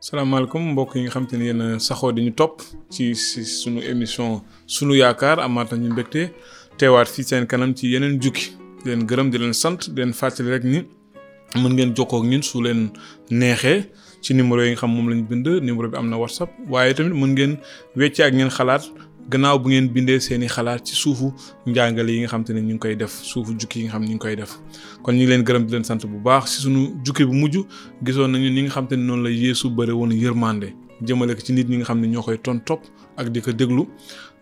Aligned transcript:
salaamaaleykum 0.00 0.62
mbokk 0.72 0.94
yi 0.96 1.00
nga 1.02 1.10
xam 1.12 1.26
te 1.28 1.36
ne 1.36 1.44
yéen 1.44 1.78
saxoo 1.78 2.12
di 2.12 2.22
ñu 2.24 2.32
topp 2.32 2.60
ci 2.90 3.14
si 3.14 3.44
suñu 3.44 3.80
émission 3.84 4.40
sunu 4.66 4.94
yaakaar 4.94 5.38
amaat 5.40 5.72
ñu 5.76 5.90
mbégte 5.92 6.32
teewaat 6.78 7.08
fii 7.14 7.22
seen 7.28 7.46
kanam 7.46 7.74
ci 7.76 7.92
yeneen 7.92 8.16
jukki 8.22 8.46
leen 8.86 9.02
gërëm 9.08 9.28
di 9.30 9.36
leen 9.38 9.52
sant 9.52 9.80
di 9.92 10.00
leen 10.00 10.12
fàttali 10.20 10.50
rek 10.50 10.64
ni 10.64 10.78
mën 11.60 11.72
ngeen 11.74 11.90
jokkoo 11.96 12.18
ak 12.20 12.24
ñun 12.30 12.42
su 12.42 12.62
leen 12.62 12.82
neexee 13.30 13.80
ci 14.22 14.32
numéro 14.34 14.62
yi 14.64 14.70
nga 14.72 14.80
xam 14.80 14.90
moom 14.96 15.08
lañ 15.10 15.20
bind 15.28 15.46
numéro 15.66 15.88
bi 15.90 15.96
am 15.98 16.08
na 16.08 16.16
whatsapp 16.16 16.50
waaye 16.70 16.94
tamit 16.94 17.12
mun 17.20 17.32
ngeen 17.34 17.52
wecce 17.96 18.20
ak 18.22 18.32
ngeen 18.34 18.48
xalaat. 18.56 18.82
gannaaw 19.30 19.58
bu 19.64 19.68
ngeen 19.70 19.86
bindee 19.94 20.18
seeni 20.26 20.46
xalaat 20.54 20.84
ci 20.86 20.94
suufu 21.02 21.28
njàngale 21.66 22.10
yi 22.10 22.20
nga 22.22 22.28
xam 22.32 22.42
te 22.44 22.52
ne 22.52 22.60
ñu 22.60 22.74
ngi 22.74 22.78
koy 22.78 22.94
def 22.96 23.12
suufu 23.30 23.52
jukki 23.58 23.78
yi 23.80 23.84
nga 23.86 23.92
xam 23.94 24.02
ñu 24.04 24.14
ngi 24.14 24.18
koy 24.18 24.36
def 24.36 24.52
kon 25.02 25.12
ñu 25.12 25.16
ngi 25.20 25.26
leen 25.30 25.42
gërëm 25.46 25.64
di 25.66 25.70
leen 25.72 25.84
sant 25.84 26.02
bu 26.10 26.18
baax 26.26 26.44
si 26.50 26.62
sunu 26.62 26.80
jukki 27.06 27.24
bu 27.24 27.34
mujj 27.34 27.54
gisoon 28.02 28.30
nañu 28.32 28.48
ni 28.54 28.60
nga 28.62 28.70
xam 28.70 28.86
te 28.88 28.94
ne 28.96 29.02
noonu 29.06 29.22
la 29.22 29.30
yeesu 29.30 29.70
bëre 29.70 29.92
woon 29.92 30.10
yërmande 30.10 30.68
jëmale 31.06 31.34
ko 31.34 31.40
ci 31.46 31.52
nit 31.52 31.68
ñi 31.68 31.76
nga 31.78 31.84
xam 31.86 32.00
ne 32.00 32.06
ñoo 32.08 32.22
koy 32.22 32.38
ton 32.38 32.58
top 32.58 32.80
ak 33.16 33.28
di 33.32 33.40
ko 33.40 33.52
déglu 33.52 33.86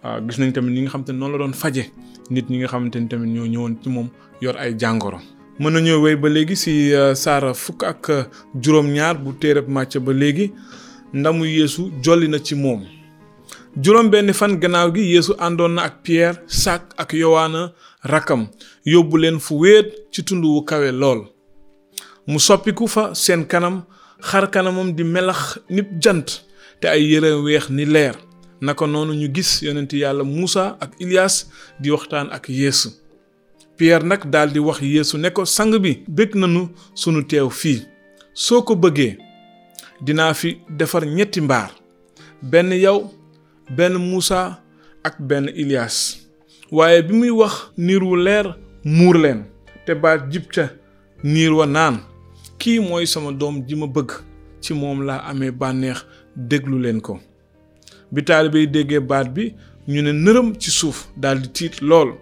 ah, 0.03 0.21
gis 0.27 0.39
nañ 0.39 0.53
tamit 0.53 0.73
ñi 0.75 0.81
nga 0.83 0.89
xam 0.91 1.05
te 1.05 1.13
noonu 1.13 1.33
la 1.33 1.39
doon 1.45 1.53
faje 1.53 1.85
nit 2.31 2.49
ñi 2.51 2.59
nga 2.59 2.69
xam 2.69 2.91
te 2.91 2.99
tamit 3.09 3.29
ñoo 3.31 3.47
ñëwoon 3.47 3.77
ci 3.83 3.89
moom 3.89 4.09
yor 4.41 4.57
ay 4.57 4.73
jàngoro 4.79 5.19
mën 5.59 5.71
nañoo 5.73 6.01
wéy 6.03 6.17
ba 6.17 6.29
léegi 6.29 6.57
si 6.57 6.71
euh, 6.95 7.15
saara 7.15 7.53
fukk 7.55 7.83
ak 7.85 8.11
euh, 8.11 8.23
juróom 8.63 8.87
ñaar 8.89 9.19
bu 9.19 9.33
téereb 9.41 9.69
màcc 9.69 9.99
ba 10.01 10.13
léegi 10.13 10.53
ndamu 11.13 11.45
yeesu 11.47 11.83
jolli 12.03 12.29
na 12.29 12.39
ci 12.39 12.55
moom 12.55 12.85
juróom 13.81 14.11
benn 14.11 14.33
fan 14.35 14.57
gannaaw 14.59 14.89
gi 14.95 15.03
yeesu 15.13 15.33
àndoon 15.39 15.73
na 15.77 15.83
ak 15.87 16.03
pierre 16.03 16.41
sak 16.47 16.95
ak 16.99 17.13
yowaana 17.15 17.73
rakam 18.03 18.49
yóbbu 18.85 19.17
leen 19.21 19.39
fu 19.39 19.55
wéet 19.61 19.87
ci 20.11 20.23
tund 20.25 20.45
wu 20.45 20.63
kawe 20.65 20.91
lool 20.93 21.21
mu 22.27 22.39
soppiku 22.41 22.89
fa 22.89 23.15
seen 23.15 23.45
kanam 23.47 23.85
xar 24.21 24.49
kanamam 24.51 24.93
di 24.95 25.05
melax 25.05 25.59
nipjant, 25.71 26.01
jant 26.29 26.43
te 26.81 26.89
ay 26.89 27.03
yëre 27.11 27.31
weex 27.45 27.71
ni 27.71 27.85
leer 27.85 28.15
naka 28.61 28.87
noonu 28.87 29.15
ñu 29.15 29.29
gis 29.35 29.63
yonent 29.63 29.93
yàlla 29.93 30.25
muusa 30.25 30.77
ak 30.81 30.93
ilias 30.99 31.49
di 31.81 31.91
waxtaan 31.91 32.29
ak 32.33 32.49
yeesu 32.49 32.89
pierre 33.77 34.05
nak 34.05 34.27
dal 34.27 34.51
di 34.51 34.59
wax 34.59 34.81
yeesu 34.83 35.17
ne 35.19 35.31
ko 35.31 35.45
sang 35.45 35.79
bi 35.79 36.03
bég 36.09 36.35
nanu 36.35 36.69
sunu 36.95 37.23
teew 37.29 37.51
fii 37.51 37.83
soo 38.35 38.63
ko 38.63 38.75
bëggee 38.75 39.19
dinaa 40.03 40.35
fi 40.35 40.57
defar 40.69 41.07
ñetti 41.07 41.41
mbaar 41.41 41.71
benn 42.43 42.73
yow 42.75 43.15
benn 43.71 43.95
Moussa 43.99 44.61
ak 45.05 45.21
benn 45.21 45.49
Ilias 45.55 46.19
waaye 46.71 47.03
bi 47.03 47.13
muy 47.15 47.31
wax 47.31 47.55
niir 47.77 48.03
wu 48.05 48.17
leer 48.17 48.57
muur 48.85 49.15
leen 49.17 49.45
te 49.87 49.95
baat 49.95 50.31
jib 50.33 50.49
ca 50.51 50.69
niir 51.25 51.53
wa 51.55 51.67
naan 51.67 51.99
kii 52.59 52.79
mooy 52.81 53.07
sama 53.07 53.33
doom 53.33 53.63
ji 53.67 53.77
ma 53.77 53.87
bëgg 53.87 54.11
ci 54.61 54.75
moom 54.75 55.03
laa 55.03 55.19
amee 55.29 55.51
bànneex 55.51 56.07
déglu 56.37 56.79
leen 56.79 57.01
ko 57.01 57.21
bi 58.13 58.23
taalibe 58.25 58.67
déggee 58.71 59.01
baat 59.01 59.29
bi 59.33 59.55
ñu 59.89 60.03
ne 60.03 60.13
nërëm 60.13 60.57
ci 60.59 60.71
suuf 60.71 61.09
daldi 61.17 61.49
tiit 61.49 61.81
lool 61.83 62.13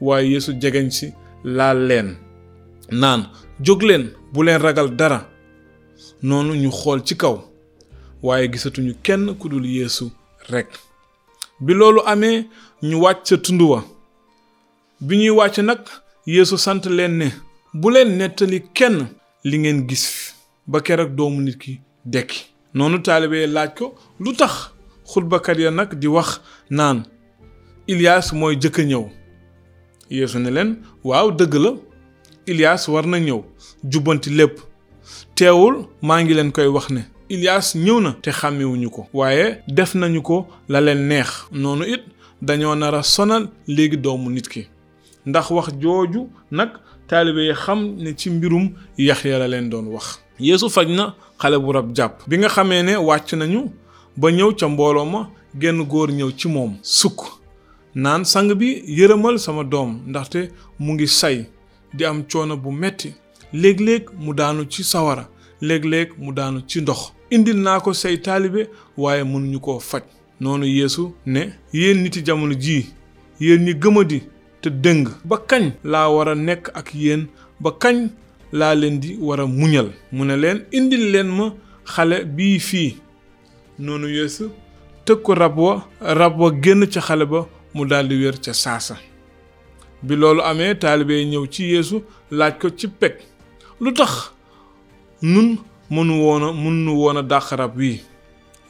waaye 0.00 0.28
Yeesu 0.30 0.52
jegeñ 0.60 0.90
ci 0.90 1.12
laal 1.44 1.86
leen 1.86 2.16
naan 2.90 3.26
jóg 3.62 3.82
leen 3.82 4.10
bu 4.32 4.42
leen 4.42 4.58
ragal 4.62 4.96
dara 4.96 5.28
noonu 6.22 6.54
ñu 6.54 6.70
xool 6.70 7.02
ci 7.04 7.16
kaw 7.16 7.38
waaye 8.22 8.48
gisatuñu 8.52 8.94
kenn 9.02 9.34
ku 9.38 9.48
dul 9.48 9.64
yéesu 9.66 10.10
rekk 10.50 10.68
bi 11.60 11.72
loolu 11.74 12.00
amee 12.06 12.46
ñu 12.82 12.96
wàcc 13.04 13.26
ca 13.28 13.36
tund 13.38 13.60
wa 13.62 13.84
bi 15.00 15.16
ñuy 15.16 15.30
wàcc 15.30 15.58
nag 15.64 15.80
yéesu 16.26 16.58
sant 16.58 16.82
leen 16.88 17.12
ne 17.18 17.26
bu 17.74 17.90
leen 17.90 18.16
nettali 18.18 18.60
kenn 18.74 19.06
li 19.44 19.58
ngeen 19.58 19.86
gis 19.88 20.34
ba 20.66 20.80
keroog 20.80 21.14
doomu 21.16 21.40
nit 21.42 21.58
ki 21.58 21.80
dekki 22.04 22.40
noonu 22.74 22.98
taalibe 23.02 23.46
laaj 23.46 23.70
ko 23.78 23.94
lu 24.20 24.32
tax 24.32 24.52
xutbakat 25.04 25.58
ya 25.58 25.70
nag 25.70 25.94
di 25.98 26.06
wax 26.06 26.40
naan 26.70 27.02
Ilias 27.86 28.32
mooy 28.32 28.56
jëkk 28.56 28.78
a 28.78 28.82
ñëw 28.82 29.04
Yeesu 30.10 30.38
ne 30.38 30.76
waaw 31.04 31.30
dëgg 31.32 31.54
la 31.54 31.72
Ilias 32.46 32.88
war 32.88 33.06
na 33.06 33.18
ñëw 33.18 33.42
jubbanti 33.84 34.30
lépp 34.30 34.56
teewul 35.34 35.88
maa 36.02 36.22
ngi 36.22 36.34
leen 36.34 36.52
koy 36.52 36.66
wax 36.66 36.88
ne 36.90 37.02
Ilias 37.34 37.68
ñëw 37.84 37.98
na 38.04 38.10
te 38.22 38.30
xàmmewuñu 38.40 38.88
ko 38.96 39.02
waaye 39.18 39.46
def 39.76 39.90
nañu 40.00 40.20
ko 40.28 40.36
la 40.72 40.80
leen 40.86 41.02
neex 41.10 41.30
noonu 41.62 41.84
it 41.94 42.02
dañoo 42.46 42.74
nar 42.80 42.94
a 42.94 43.02
sonal 43.14 43.44
léegi 43.76 43.96
doomu 44.04 44.28
nit 44.36 44.46
ki 44.52 44.62
ndax 45.30 45.46
wax 45.56 45.68
jooju 45.82 46.20
nag 46.58 46.68
taalibe 47.08 47.38
yi 47.48 47.54
xam 47.64 47.80
ne 48.02 48.10
ci 48.20 48.28
mbirum 48.30 48.64
Yaxya 49.08 49.38
la 49.38 49.48
leen 49.48 49.70
doon 49.72 49.86
wax 49.94 50.06
yéesu 50.46 50.66
faj 50.74 50.88
na 50.98 51.14
xale 51.40 51.56
bu 51.64 51.72
rab 51.72 51.88
jàpp 51.96 52.14
bi 52.28 52.36
nga 52.38 52.48
xamee 52.54 52.82
ne 52.82 52.94
wàcc 53.08 53.30
nañu 53.40 53.60
ba 54.20 54.28
ñëw 54.36 54.50
ca 54.58 54.66
mbooloo 54.68 55.06
ma 55.14 55.20
genn 55.60 55.80
góor 55.90 56.08
ñëw 56.12 56.30
ci 56.38 56.48
moom 56.48 56.74
sukk 56.82 57.18
naan 57.94 58.24
sang 58.32 58.52
bi 58.60 58.68
yërëmal 58.98 59.38
sama 59.44 59.64
doom 59.64 59.90
ndaxte 60.10 60.40
mu 60.78 60.92
ngi 60.94 61.08
say 61.08 61.46
di 61.96 62.04
am 62.04 62.24
coono 62.30 62.56
bu 62.58 62.70
metti 62.70 63.10
léeg-léeg 63.60 64.04
mu 64.22 64.34
daanu 64.34 64.62
ci 64.72 64.84
sawara 64.84 65.24
léeg-léeg 65.68 66.08
mu 66.18 66.30
daanu 66.34 66.60
ci 66.70 66.80
ndox 66.82 67.00
indil 67.34 67.56
naa 67.56 67.80
ko 67.80 67.90
say 67.94 68.16
taalibe 68.24 68.62
waaye 69.02 69.22
mënuñu 69.30 69.58
koo 69.64 69.78
faj 69.80 70.02
noonu 70.40 70.66
yéesu 70.66 71.12
ne 71.26 71.42
yéen 71.72 71.98
niti 72.02 72.20
jamono 72.26 72.54
jii 72.64 72.84
yéen 73.40 73.62
ñi 73.64 73.74
gëmadi 73.82 74.18
te 74.60 74.68
dëng 74.70 75.04
ba 75.28 75.36
kañ 75.50 75.64
laa 75.92 76.08
war 76.14 76.36
nekk 76.46 76.64
ak 76.78 76.88
yéen 77.02 77.22
ba 77.62 77.70
kañ 77.82 77.98
laa 78.58 78.74
leen 78.80 79.00
di 79.02 79.10
war 79.26 79.40
a 79.40 79.46
muñal 79.46 79.88
mu 80.14 80.24
ne 80.24 80.36
leen 80.42 80.58
indil 80.78 81.04
leen 81.12 81.28
ma 81.38 81.46
xale 81.92 82.16
bii 82.36 82.58
fii 82.68 82.90
noonu 83.84 84.08
yeesu 84.16 84.44
tëg 85.06 85.20
ko 85.22 85.34
rab 85.34 85.58
wa 85.58 85.74
rab 86.00 86.38
wa 86.40 86.50
génn 86.62 86.86
ca 86.86 87.00
xale 87.00 87.24
ba 87.26 87.40
mu 87.74 87.84
daldi 87.86 88.14
wér 88.20 88.36
ca 88.44 88.52
saasa 88.54 88.96
bi 90.02 90.14
loolu 90.16 90.40
amee 90.42 90.74
taalibe 90.74 91.12
ñëw 91.30 91.46
ci 91.46 91.62
yéesu 91.64 92.02
laaj 92.30 92.52
ko 92.60 92.70
ci 92.70 92.88
peg 92.88 93.14
lu 93.80 93.92
tax 93.94 94.12
nun 95.22 95.56
mënu 95.90 96.14
woon 96.22 96.42
a 96.42 96.50
mënu 96.52 96.92
woon 96.98 97.16
a 97.16 97.22
dàq 97.22 97.46
rab 97.58 97.76
wii 97.76 98.00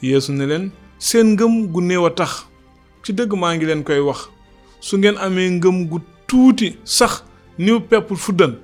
yeesu 0.01 0.33
ne 0.33 0.45
leen 0.45 0.71
seen 0.99 1.27
ngëm 1.33 1.67
gu 1.73 1.81
néew 1.81 2.05
a 2.05 2.09
tax 2.11 2.31
ci 3.03 3.13
dëgg 3.13 3.33
maa 3.35 3.55
ngi 3.55 3.65
leen 3.65 3.83
koy 3.83 3.99
wax 3.99 4.29
su 4.79 4.97
ngeen 4.97 5.17
amee 5.17 5.49
ngëm 5.49 5.85
gu 5.89 5.99
tuuti 6.27 6.75
sax 6.83 7.23
niw 7.59 7.79
pepp 7.79 8.13
fuddan 8.15 8.55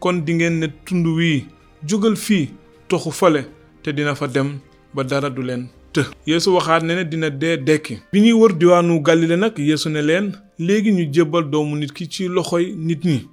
kon 0.00 0.12
dingeen 0.24 0.58
ngeen 0.58 0.58
ne 0.58 0.66
tund 0.84 1.06
wii 1.06 1.44
jógal 1.88 2.16
fii 2.16 2.48
toxu 2.88 3.10
fale 3.12 3.44
te 3.82 3.92
dina 3.92 4.14
fa 4.14 4.26
dem 4.28 4.58
ba 4.94 5.02
dara 5.04 5.30
du 5.30 5.42
leen 5.42 5.68
të 5.92 6.04
yéesu 6.26 6.50
waxaat 6.54 6.82
ne 6.82 6.94
ne 6.94 7.04
dina 7.04 7.30
dee 7.30 7.56
dekki 7.56 7.98
bi 8.12 8.20
ñuy 8.20 8.32
wër 8.32 8.52
diwaanu 8.54 9.00
galile 9.02 9.36
nag 9.36 9.58
yéesu 9.58 9.88
ne 9.90 10.00
leen 10.02 10.32
léegi 10.58 10.92
ñu 10.92 11.08
jébbal 11.12 11.50
doomu 11.50 11.76
nit 11.76 11.92
ki 11.92 12.08
ci 12.08 12.28
loxoy 12.28 12.72
nit 12.76 13.04
ñi 13.04 13.26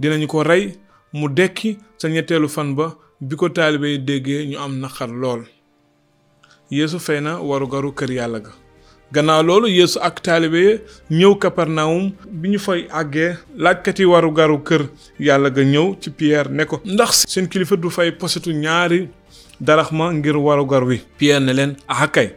dinañu 0.00 0.26
ko 0.26 0.42
rey 0.42 0.72
mu 1.12 1.28
dekki 1.28 1.76
ca 2.00 2.08
ñetteelu 2.08 2.48
fan 2.48 2.74
ba 2.74 2.94
bi 3.20 3.36
ko 3.36 3.48
taalibe 3.48 3.84
yi 3.88 3.98
déggee 3.98 4.44
ñu 4.46 4.58
am 4.58 4.78
naqar 4.80 5.08
lool 5.08 5.46
yéesu 6.70 6.98
fay 7.00 7.20
na 7.20 7.40
warugaru 7.40 7.90
kër 7.96 8.10
yàlla 8.12 8.40
ga 8.40 8.52
gannaaw 9.12 9.42
loolu 9.42 9.66
yéesu 9.68 9.98
ak 10.02 10.20
taalibe 10.22 10.84
ñëw 11.10 11.34
kaparnawum 11.40 12.12
bi 12.28 12.48
ñu 12.50 12.58
fay 12.58 12.84
àggee 12.92 13.38
laajkat 13.56 13.98
yi 14.00 14.04
warugaru 14.04 14.58
kër 14.64 14.82
yàlla 15.18 15.48
ga 15.50 15.62
ñëw 15.64 15.96
ci 16.00 16.10
pierre 16.10 16.50
ne 16.52 16.64
ko 16.66 16.80
ndax 16.84 17.24
seen 17.28 17.48
kilifa 17.48 17.76
du 17.76 17.88
fay 17.90 18.12
posetu 18.12 18.52
ñaari 18.52 19.08
daraxma 19.60 20.12
ngir 20.12 20.36
warugar 20.36 20.84
wi 20.84 21.00
pierre 21.16 21.40
ne 21.40 21.52
leen 21.54 21.76
ah 21.88 22.06
kay 22.12 22.28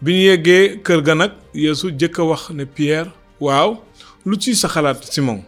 bi 0.00 0.12
ñu 0.12 0.20
yeggee 0.30 0.80
kër 0.82 1.02
ga 1.02 1.14
nag 1.14 1.32
yéesu 1.52 1.92
jëkk 2.00 2.18
a 2.18 2.24
wax 2.24 2.50
ne 2.50 2.64
pierre 2.64 3.10
waaw 3.40 3.76
lu 4.24 4.36
ci 4.40 4.54
sa 4.56 4.68
xalaat 4.68 5.04
simon 5.04 5.42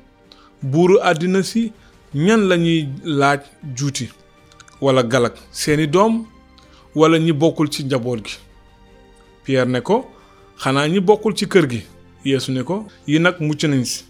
buuru 0.62 0.98
àddina 1.00 1.42
si 1.42 1.72
ñan 2.14 2.48
lañuy 2.48 2.88
laaj 3.04 3.40
juuti 3.76 4.08
wala 4.80 5.02
galak 5.02 5.34
seeni 5.50 5.86
doom 5.86 6.26
wala 6.94 7.18
ñi 7.18 7.32
bokkul 7.32 7.68
ci 7.68 7.82
njaboot 7.84 8.22
gi 8.24 8.38
Pierre 9.44 9.68
ne 9.70 9.80
ko 9.80 10.04
xanaa 10.56 10.86
ñi 10.88 11.00
bokkul 11.00 11.34
ci 11.34 11.46
kër 11.48 11.66
gi 11.70 11.82
yéesu 12.24 12.52
ne 12.52 12.62
ko 12.62 12.86
yi 13.06 13.18
nag 13.20 13.34
mucc 13.40 13.64
nañ 13.64 13.84
si 13.84 14.04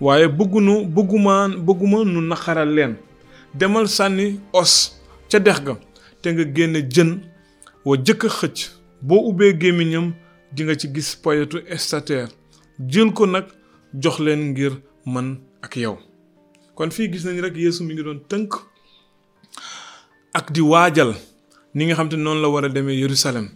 waaye 0.00 0.28
bëggunu 0.28 0.84
bëgguma 0.94 1.48
bëgguma 1.66 2.04
nu 2.04 2.20
naqaral 2.20 2.70
leen 2.74 2.94
demal 3.58 3.88
sànni 3.88 4.38
os 4.52 4.94
ca 5.28 5.38
dex 5.40 5.58
ga 5.64 5.74
te 6.22 6.28
nga 6.30 6.44
génne 6.54 6.88
jën 6.88 7.18
wa 7.84 7.96
jëkk 7.96 8.22
xëcc 8.28 8.58
boo 9.02 9.26
ubbee 9.28 9.52
gémmiñam 9.58 10.12
dinga 10.54 10.78
ci 10.78 10.86
gis 10.94 11.16
poyetu 11.22 11.58
estater 11.68 12.28
jël 12.88 13.12
ko 13.12 13.26
nag 13.26 13.44
jox 13.94 14.20
leen 14.20 14.50
ngir 14.52 14.72
man 15.04 15.38
ak 15.62 15.76
yow 15.76 15.98
kon 16.80 16.88
fii 16.90 17.08
gis 17.12 17.24
nañu 17.24 17.40
rek 17.44 17.56
yeesu 17.56 17.84
mi 17.86 17.92
ngi 17.94 18.02
doon 18.06 18.20
tënk 18.30 18.50
ak 20.38 20.46
di 20.54 20.60
waajal 20.72 21.10
ni 21.76 21.84
nga 21.86 21.94
xam 21.96 22.08
te 22.12 22.16
noonu 22.16 22.40
la 22.42 22.48
war 22.54 22.64
a 22.64 22.68
demee 22.76 22.96
yerusalem 23.02 23.46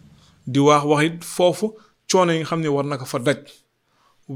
di 0.52 0.60
wax 0.68 0.84
wax 0.90 1.00
it 1.08 1.24
foofu 1.36 1.66
coono 2.08 2.32
yi 2.32 2.38
nga 2.38 2.46
xam 2.52 2.60
ne 2.60 2.68
war 2.76 2.84
na 2.86 2.98
ko 3.00 3.04
fa 3.12 3.16
daj 3.26 3.38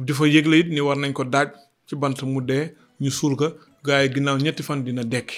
di 0.06 0.12
fa 0.18 0.24
yëgle 0.34 0.56
it 0.64 0.68
ni 0.74 0.80
war 0.86 0.96
nañ 0.98 1.12
ko 1.12 1.24
daaj 1.24 1.48
ci 1.86 1.94
bant 2.00 2.18
mu 2.32 2.40
dee 2.48 2.64
ñu 3.00 3.10
suul 3.18 3.34
ko 3.40 3.46
gaa 3.84 3.98
yi 4.02 4.08
ginnaaw 4.14 4.36
ñetti 4.44 4.62
fan 4.68 4.80
dina 4.86 5.02
dekk 5.12 5.28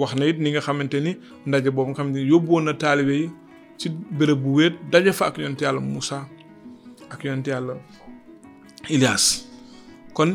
wax 0.00 0.12
na 0.18 0.24
it 0.30 0.38
ni 0.38 0.48
nga 0.50 0.60
xamante 0.66 0.98
ni 1.06 1.12
ndaje 1.46 1.70
boobu 1.74 1.90
nga 1.90 1.98
xam 2.02 2.08
ne 2.14 2.18
yóbbuwoon 2.30 2.64
na 2.64 2.72
taalibe 2.82 3.14
yi 3.22 3.28
ci 3.78 3.88
béréb 4.18 4.38
bu 4.42 4.48
wéet 4.58 4.74
daje 4.90 5.10
fa 5.18 5.24
ak 5.30 5.38
yonte 5.38 5.62
yàlla 5.66 5.80
Moussa 5.80 6.16
ak 7.10 7.24
yonte 7.24 7.48
yàlla 7.54 7.72
Ilias 8.94 9.24
kon 10.14 10.30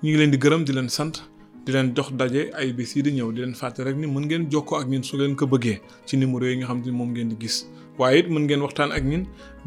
ñu 0.00 0.08
ngi 0.08 0.16
leen 0.20 0.30
di 0.34 0.38
gërëm 0.44 0.64
di 0.66 0.72
leen 0.78 0.88
sant 0.98 1.14
di 1.64 1.72
leen 1.72 1.92
jox 1.94 2.10
daje 2.18 2.50
ay 2.54 2.72
bis 2.74 2.96
yi 2.96 3.02
di 3.02 3.12
ñëw 3.12 3.30
di 3.32 3.40
leen 3.42 3.54
fàtte 3.54 3.80
rek 3.86 3.96
ni 3.96 4.06
mën 4.06 4.24
ngeen 4.26 4.50
jokkoo 4.50 4.76
ak 4.80 4.86
ñun 4.88 5.02
su 5.04 5.16
leen 5.16 5.34
ko 5.36 5.46
bëggee 5.46 5.80
ci 6.06 6.16
numéro 6.16 6.44
yi 6.46 6.56
nga 6.56 6.66
xam 6.66 6.82
te 6.82 6.86
ni 6.90 6.96
moom 6.96 7.10
ngeen 7.12 7.28
di 7.28 7.36
gis 7.38 7.66
waaye 7.98 8.18
it 8.20 8.26
mën 8.28 8.42
ngeen 8.42 8.60
waxtaan 8.62 8.90
ak 8.90 9.04
ñun 9.04 9.24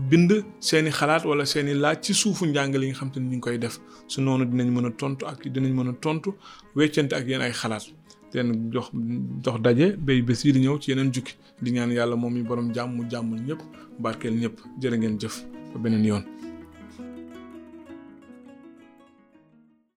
bind 0.09 0.44
seeni 0.59 0.92
xalaat 0.92 1.24
wala 1.25 1.45
seeni 1.45 1.74
laaj 1.74 1.97
ci 2.01 2.13
suufu 2.13 2.45
njàngale 2.47 2.83
yi 2.86 2.89
nga 2.92 3.00
xam 3.00 3.09
ni 3.15 3.19
ñu 3.21 3.36
ngi 3.38 3.39
koy 3.39 3.57
def 3.57 3.80
su 4.07 4.21
noonu 4.21 4.45
dinañ 4.45 4.68
mën 4.75 4.86
a 4.88 4.92
tontu 4.92 5.25
ak 5.25 5.47
dinañ 5.53 5.71
mën 5.74 5.89
a 5.89 5.94
tontu 5.94 6.31
weccante 6.75 7.13
ak 7.15 7.27
yéen 7.27 7.42
ay 7.42 7.51
xalaat 7.53 7.83
di 8.31 8.38
leen 8.38 8.69
jox 8.74 8.88
jox 9.44 9.59
daje 9.62 9.95
bay 9.98 10.21
bis 10.21 10.44
yi 10.44 10.51
di 10.51 10.59
ñëw 10.59 10.77
ci 10.81 10.91
yeneen 10.91 11.12
jukki 11.13 11.33
di 11.62 11.71
ñaan 11.71 11.91
yàlla 11.91 12.15
moom 12.15 12.33
mi 12.33 12.44
borom 12.44 12.74
jàmm 12.74 12.91
mu 12.95 13.07
jàmm 13.09 13.36
ñëpp 13.48 13.62
barkeel 14.00 14.36
ñëpp 14.41 14.56
jërë 14.81 14.98
ngeen 14.98 15.18
jëf 15.21 15.45
beneen 15.81 16.06
yoon. 16.06 16.44